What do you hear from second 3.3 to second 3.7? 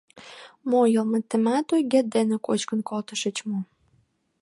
мо?..